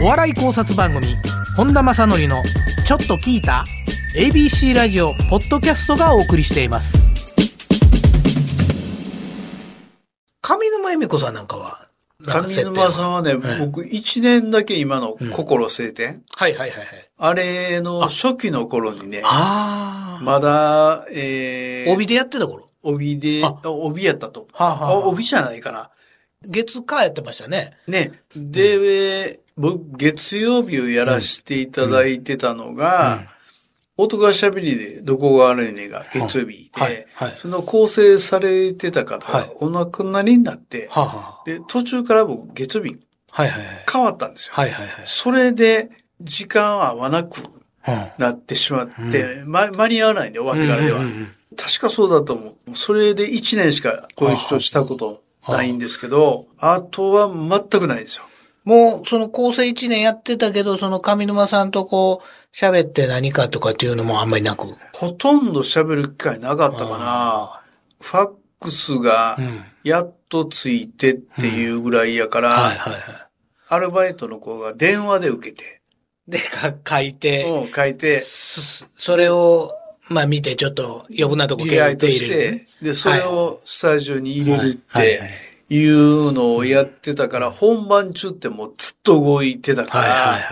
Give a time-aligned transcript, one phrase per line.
[0.00, 1.14] お笑い考察番組
[1.56, 2.42] 本田正則の
[2.86, 3.64] 「ちょっと聞いた?」
[4.16, 6.96] ABC ラジオポッドキャストがお送りしています。
[10.40, 11.88] 上沼恵美子さんなんかは
[12.24, 16.86] 上沼さんはね、はい僕一年だけ今の心晴天、はいはいはいはい。
[17.18, 22.70] あれの初期の頃にね、あまだ、えー、帯でやってた頃？
[22.82, 23.60] 帯で、あ。
[23.64, 24.48] 帯やったと。
[24.54, 24.98] はあはあ。
[25.06, 25.90] 帯じゃないかな。
[26.46, 27.76] 月火やってましたね。
[27.86, 28.12] ね。
[28.34, 33.18] で、僕、月曜日をやらせていただいてたのが、
[33.96, 37.06] 音が喋りでどこが悪いねが月曜日で、はい。
[37.14, 37.34] はい。
[37.36, 39.48] その構成されてた方はい。
[39.48, 42.96] がお亡くなりになって、はあ、はで、途中から僕月曜日
[43.92, 44.52] 変わったんですよ。
[44.54, 45.04] はいはいはい。
[45.04, 45.90] それで、
[46.20, 47.42] 時間は合わなく
[48.18, 51.00] なってしまって、ま、間に合わないんで終わってからでは。
[51.00, 51.28] うんうんうんうん。
[51.56, 52.76] 確かそうだと思う。
[52.76, 58.24] それで1年しかご一緒したことないんですけど、あとは全くないんですよ。
[58.68, 64.66] もう、その構成1年やってたけど、その上沼さんとこう、喋って何かとかっていうのもあんまりなく？
[64.94, 67.62] ほとんど喋る機会なかったかな。
[67.98, 69.64] ファックスがうん。
[69.84, 73.02] やっとついてっていうぐらいやから、はいはいはい。
[73.68, 75.80] アルバイトの子が電話で受けて、
[76.26, 79.70] で、か書いて、うん書いて、そそれを、
[80.10, 85.28] まあ見て、ちょっと余分なとこリライトし入れるて、で、それをスタジオに入れるっはいはいはい。
[85.28, 85.34] て
[85.68, 90.42] いうのをやってたから、本番中ってもうずっと動いてたかはいはいら、はい。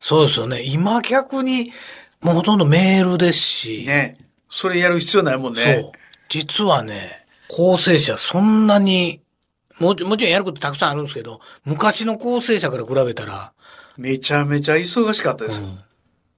[0.00, 0.62] そうですよね。
[0.64, 1.72] 今逆に、
[2.20, 3.84] もうほとんどメールですし。
[3.86, 4.18] ね。
[4.48, 5.92] それやる必要ないもんそうね。。
[6.28, 9.20] 実はね、構成者そんなに、
[9.80, 13.52] もちもちろんやることたくさんあるんですけど、昔の構成者から比べたら、
[13.96, 15.66] めちゃめちゃ忙しかったですよ。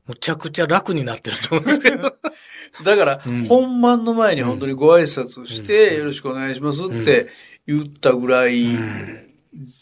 [0.07, 2.15] むちゃくちゃ楽になってると思うんですけど。
[2.85, 7.29] だから、本番の前に本当にご挨拶して、よろしくお願いしますって
[7.67, 8.67] 言ったぐらい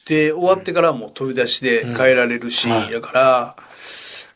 [0.07, 3.57] で、終わってからもう飛び出しで帰られるし、だから、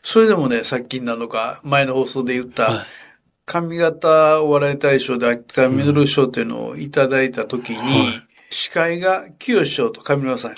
[0.01, 2.85] それでもね、さっきなのか、前の放送で言った、
[3.45, 8.11] 上方お笑い大賞で秋田実賞っていうのをいただいた時に、
[8.49, 10.55] 司会が清志師匠と上沼さん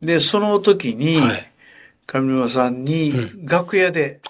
[0.00, 1.50] でその時に、はい。
[2.06, 3.12] 上沼さんに
[3.44, 4.20] 楽屋で、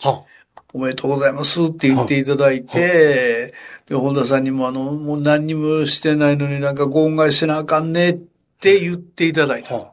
[0.74, 3.54] おめでとうございますって言っていただいて、
[3.86, 8.14] で、本田さんにもあの、もう何にもしてないのになんかご恩返しせなあかんねっ
[8.60, 9.74] て言っていただいあ、た。
[9.76, 9.92] は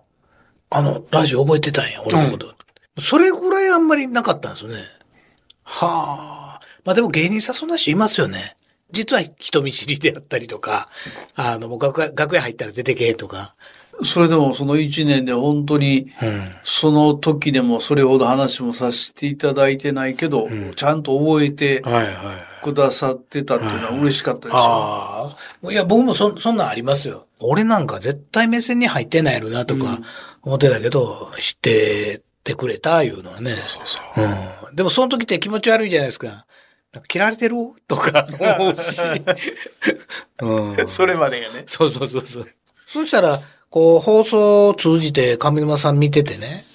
[0.72, 0.80] あ。
[0.80, 2.56] あの、ラジオ覚えてたんや、俺のこと。
[3.00, 4.78] それぐらいあんまりなかったんですよね。
[5.64, 6.62] はあ。
[6.84, 8.56] まあでも芸人さんそんな人いますよね。
[8.91, 10.90] 実は人見知りであったりとか、
[11.36, 13.53] あの、もう楽屋、楽屋入ったら出てけとか。
[14.03, 16.41] それでもその一年で本当に、うん。
[16.63, 22.16] その時でもそれほど話もさせていただいてないけど、ちゃんと覚えてはいはいはい。
[22.63, 24.59] くださってたっていうのは嬉しかったですよ。
[24.59, 25.72] ああ。
[25.72, 27.25] いや、僕もそ、そんなんありますよ。
[27.40, 30.00] 俺なんか絶対目線に入ってないやろなとか
[30.44, 33.56] 思ってたけど、知っててくれたいうのはね。
[33.56, 34.75] そうそううん。
[34.75, 36.45] でもその時って気持ち悪いじゃないですか。
[36.94, 37.56] なんか切られてる
[37.88, 38.28] とか
[38.59, 39.01] 思うし。
[40.41, 40.88] うん。
[40.88, 41.63] それまでやね。
[41.66, 42.47] そうそうそうそう。
[42.88, 43.41] そしたら、
[43.72, 46.66] こう、放送を通じて上沼さん見ててね、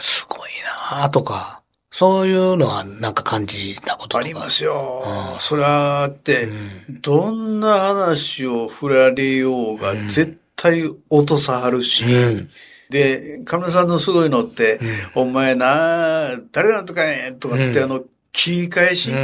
[0.00, 0.50] すごい
[0.90, 1.62] なとか、
[1.92, 5.04] そういうのはなんか感じたことありますよ。
[5.38, 6.48] それはあって、
[6.88, 12.50] どんな話を振られようが絶対落とさはるし、うん。
[12.90, 14.80] で、亀田さんのすごいのって、
[15.14, 19.20] お前な、誰なんとかやんとかって、あの、切り返し、うんう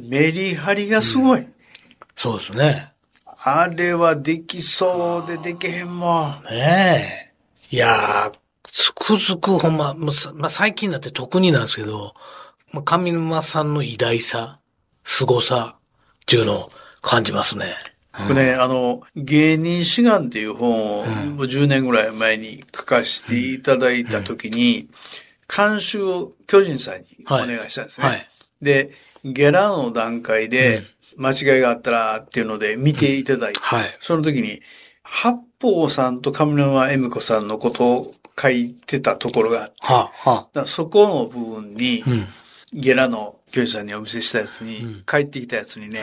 [0.00, 0.08] ん。
[0.10, 1.46] メリハリがすごい。
[2.16, 2.95] そうですね。
[3.48, 6.30] あれはできそうでできへんもん。
[6.50, 7.32] ね
[7.70, 7.76] え。
[7.76, 8.32] いやー、
[8.64, 12.12] つくづくほんま、もうさまあ、最近になって特になんですけど、
[12.72, 14.58] まあ上沼さんの偉大さ、
[15.04, 15.80] 凄さっ
[16.26, 17.66] ていうのを感じますね。
[18.18, 24.88] 僕ね、あの、芸人志願っていう本を、もう10年ぐらい前に書かせていただいたときに、
[25.48, 28.06] 監修を巨人さんにお願いしたんですね。
[28.08, 28.28] はい。
[28.60, 28.90] で、
[29.22, 30.82] ゲラの段階で
[31.16, 33.96] 間違いがあったらっていうので見ていただいて、はい。
[34.00, 34.60] その時に、
[35.02, 38.06] 八方さんと上沼恵美子さんのことを
[38.40, 42.10] 書いてたところがあって、はあ、はだそこの部分に、あ。
[42.10, 42.26] うん。
[42.72, 46.02] ゲラの教授さんにお見せしたやつに、帰ってきたやつにね、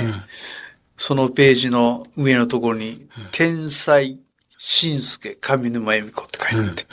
[0.98, 4.20] そのページの上のところに、天才、
[4.58, 6.86] 新助、上沼恵美子って書いてあって、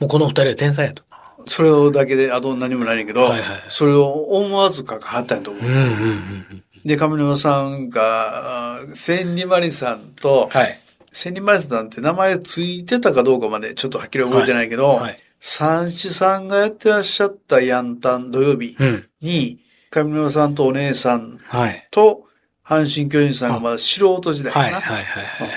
[0.00, 1.04] もうこの二人は天才やと。
[1.46, 5.64] それをだけで、あと何もないけど、はいはいそれを思わず書かはったんやと思う。
[5.64, 6.61] うんうんうん。
[6.84, 10.78] で、上沼さんが、千里まりさんと、はい。
[11.12, 19.08] 千里まりさんって名前ついてたかどうかまでちょっとはっきり覚えてないけど、はいはい三枝さんがやってらっしゃったヤンタン土曜日うん。
[19.20, 19.58] に、
[19.90, 21.88] 上沼さんとお姉さんはい。
[21.90, 22.28] と、
[22.64, 25.50] 阪神巨人さんがまだ素人時代かな、はいはいはいはい。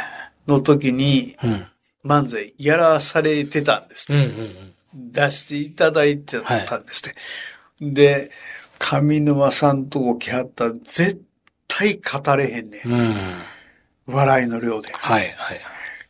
[0.47, 2.09] の時にうん。
[2.09, 5.11] 漫才やらされてたんですって、うんうんうん。
[5.11, 7.03] 出していただいてたんです
[7.79, 7.91] ね。
[7.91, 8.31] で、
[8.85, 11.19] 上沼さんとこ来はったら絶
[11.67, 12.91] 対語れへんねん。
[14.07, 14.13] うん。
[14.13, 14.91] 笑いの量で。
[14.93, 15.61] はい、はい。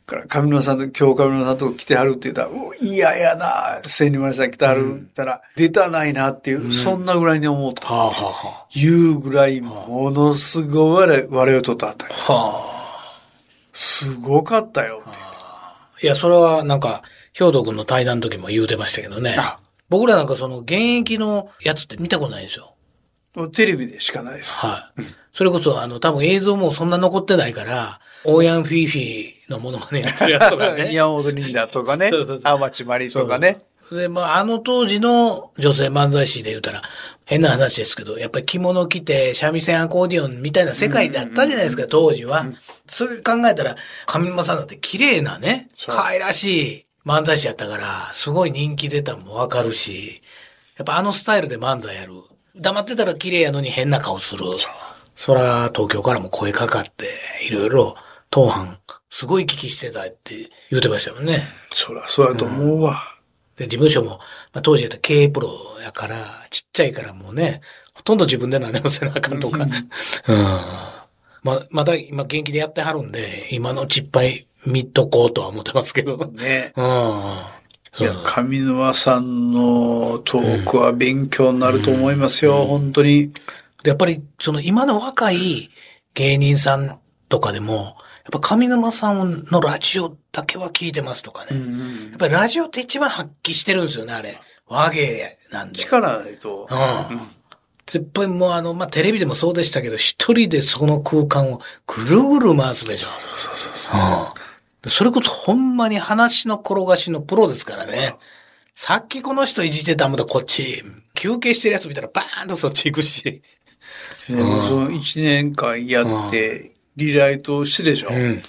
[0.06, 7.88] から上沼さんと、今日上沼さんとこ来てはるって言ったら、う嫌やな、千里村さん来てはるって言ったら、出たないなっていう、そんなぐらいに思った。
[7.88, 12.14] はあ、はいうぐらい、ものすごい笑い、笑いを取ったあたり。
[12.28, 12.34] あ。
[12.34, 12.76] はあ。
[13.72, 19.36] すごかったよっていや、それはなんか、兵藤君の対談の時も言うてましたけどね。
[19.38, 19.60] あ
[19.90, 22.76] 僕らなんかその現役のやつって見たことないんですよ。
[23.52, 24.58] テレビでしかないです。
[24.60, 25.02] はい。
[25.34, 30.94] それこそ、あの、多分映像もそんな残ってないから、オーヤンフィーフィーのものまねやってるやつとかね。
[30.94, 33.62] 山本リンダとかねそうそうそう、天地マリとかね。
[33.92, 36.82] で、まあ、あの当時の女性漫才師で言うたら、
[37.26, 42.46] 変な話ですけど、やっぱり着物着て、三味線アコーディオンみたいな世界だったじゃないですか、当時は。
[42.88, 50.24] それ考えたら、上沼さんだって綺麗なね、可愛らしい漫才師やったから、すごい人気出たのもわかるし、
[50.78, 52.14] やっぱあのスタイルで漫才やる。
[52.56, 54.46] 黙ってたら綺麗やのに変な顔する。
[55.16, 57.08] そら、東京からも声かかって、
[57.48, 57.96] いろいろ、
[58.30, 58.80] 当班、
[59.10, 61.44] すごい聞きしてたって言うてましたよね。
[61.72, 63.00] そら、そうやと思うわ。
[63.56, 64.18] で、事務所も、
[64.52, 65.50] まあ、当時やったら経営プロ
[65.84, 67.62] やから、ちっちゃいからもうね、
[67.94, 69.64] ほとんど自分で何でもせなあかんとか。
[69.64, 69.70] うん。
[71.44, 76.16] まあ、まだ今元気でやってはるんで、今のうちいっぱい見とこうとは思ってますけど。
[76.18, 76.36] うん。
[76.36, 76.74] ね。
[77.92, 83.32] そういや、上沼さんのトークは勉強になると思いますよ、本当に。
[83.84, 85.70] でやっぱり、その今の若い
[86.14, 87.96] 芸人さんとかでも、
[88.26, 91.52] やっぱ上沼さんのラジオだけは聞いてますとかね。
[92.10, 94.42] やっぱりラジオって一番発揮してるんですよね、あれ。
[94.68, 95.80] 和芸なんで。
[95.80, 96.68] 力ないと。
[96.70, 96.78] うん。
[96.78, 103.10] やっぱりもうあの、まあ、テレビでもそうでしたけど、一人でその空間をぐるぐる回すでしょ。
[103.20, 104.02] そうそうそう。
[104.02, 104.45] うん。
[104.88, 108.16] それこそほんまに話の転がしのプロですからね。
[108.76, 110.84] さっきこの人いじってたもんだ、こっち。
[111.14, 113.42] 休憩してるやつ見たらバーンとそっち行くし。
[114.30, 118.10] でもその1年間やって、リライトしてでしょ。
[118.12, 118.42] うん。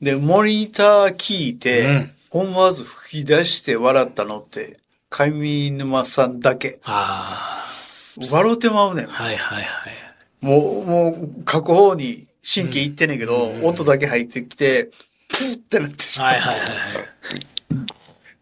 [0.00, 4.78] で、モニター聞いて、うん思わず吹き出して笑ったのって、
[5.10, 6.80] 上沼さんだけ。
[6.82, 7.66] あ
[8.30, 9.08] 笑うてまうねんあ。。
[9.08, 9.92] はいはいはい。
[10.40, 14.90] もう、もう、過去方に神経いってんねんけど、音だけ入ってきて、
[15.42, 16.28] プーってなってしまう。
[16.28, 17.12] はいはいはいはい。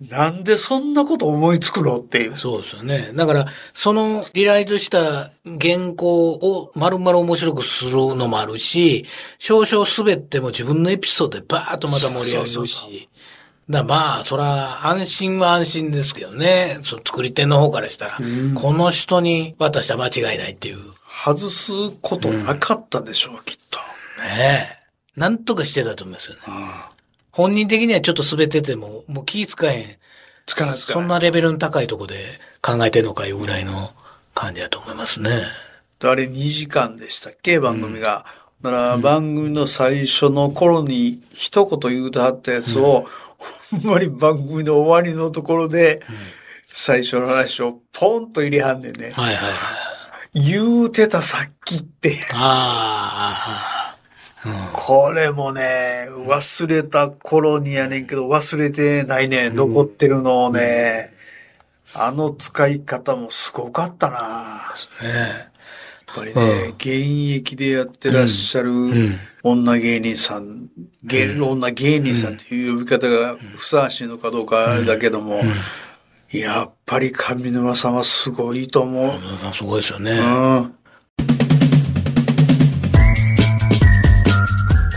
[0.09, 2.37] なんでそんなこと思いつくのっていう。
[2.37, 3.11] そうですよね。
[3.15, 9.05] だから、そのリライトした原稿を丸々面白くするのもあるし、
[9.39, 13.09] 少々滑っても自分のエピソードでバーッとまた盛り上げるそうそうし。
[13.69, 16.79] だまあ、そら、安心は安心ですけどね。
[16.83, 18.19] その作り手の方からしたら、
[18.55, 20.77] この人に渡したら間違いないっていう。
[20.79, 20.83] ね
[21.25, 23.79] 外すことなかったでしょう、きっと。
[24.25, 24.80] え。
[25.21, 26.41] なんとかしてたと思いますよね。
[27.31, 29.97] 本人的にはちょっと滑ってても、もう気使えへん。
[30.47, 31.03] つかないつかない。
[31.03, 32.17] そんなレベルの高いとこで
[32.63, 33.91] 考えてんのかいうぐらいの
[34.35, 35.43] 感じだと思いますね。
[36.03, 37.61] あれ2時間でしたっけ？
[37.61, 38.25] 番組が。
[38.63, 43.05] だから番組の最初の頃に一言言うてはったやつを、
[43.39, 46.01] ほんまに番組の終わりのところで、
[46.73, 49.11] 最初の話をポンと入れはんねんね。
[49.11, 49.51] はいはいは
[50.35, 50.41] い。
[50.41, 52.19] 言うてたさっきって。
[52.33, 53.80] ああ、
[54.73, 59.51] これもね、忘れた頃にやねんけど、忘れてないね。
[59.51, 61.13] 残ってるのをね。
[61.93, 64.63] あの使い方もすごかったな。
[65.03, 65.51] ね
[66.07, 66.89] やっぱりね、現
[67.37, 68.73] 役でやってらっしゃる
[69.43, 70.69] 女芸人さん、
[71.05, 75.41] 芸女芸人さんっていう呼び方がふさわしいのかどうかだけども、
[76.33, 79.21] やっぱり上沼さんはすごいと思う。
[79.21, 80.13] 皆さんすごいですよね。
[80.13, 80.75] うん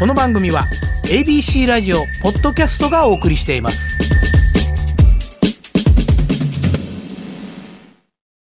[0.04, 0.68] この番組は
[1.04, 4.03] ABC ラジオポッドキャストがお送りしています。